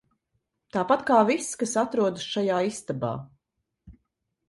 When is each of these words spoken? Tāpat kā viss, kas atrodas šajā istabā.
Tāpat 0.77 1.03
kā 1.09 1.19
viss, 1.31 1.51
kas 1.61 1.75
atrodas 1.83 2.27
šajā 2.33 2.65
istabā. 2.73 3.15